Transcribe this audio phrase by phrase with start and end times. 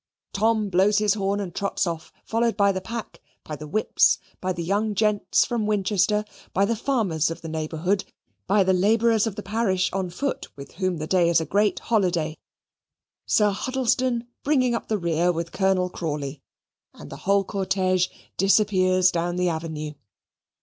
[0.33, 4.51] Tom blows his horn and trots off, followed by the pack, by the whips, by
[4.51, 8.03] the young gents from Winchester, by the farmers of the neighbourhood,
[8.47, 11.77] by the labourers of the parish on foot, with whom the day is a great
[11.77, 12.35] holiday,
[13.27, 16.41] Sir Huddlestone bringing up the rear with Colonel Crawley,
[16.95, 18.07] and the whole cortege
[18.37, 19.91] disappears down the avenue.